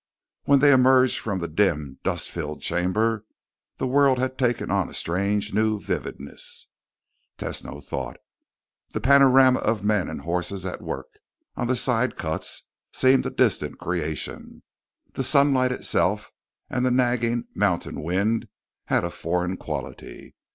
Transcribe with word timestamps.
When 0.45 0.61
they 0.61 0.71
emerged 0.71 1.19
from 1.19 1.37
the 1.37 1.47
dim, 1.47 1.99
dust 2.01 2.31
filled 2.31 2.59
chamber, 2.63 3.23
the 3.77 3.85
world 3.85 4.17
had 4.17 4.35
taken 4.35 4.71
on 4.71 4.89
a 4.89 4.95
strange 4.95 5.53
new 5.53 5.79
vividness, 5.79 6.69
Tesno 7.37 7.83
thought. 7.87 8.17
The 8.93 8.99
panorama 8.99 9.59
of 9.59 9.83
men 9.83 10.09
and 10.09 10.21
horses 10.21 10.65
at 10.65 10.81
work 10.81 11.19
on 11.55 11.67
the 11.67 11.75
side 11.75 12.17
cuts 12.17 12.63
seemed 12.91 13.27
a 13.27 13.29
distant 13.29 13.77
creation. 13.77 14.63
The 15.13 15.23
sunlight 15.23 15.71
itself 15.71 16.31
and 16.67 16.83
the 16.83 16.89
nagging 16.89 17.45
mountain 17.53 18.01
wind 18.01 18.47
had 18.85 19.03
a 19.03 19.11
foreign 19.11 19.55
quality. 19.55 20.33